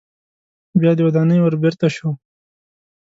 بیا 0.79 0.91
د 0.95 0.99
ودانۍ 1.07 1.39
ور 1.41 1.55
بیرته 1.61 1.87
شو. 1.95 2.09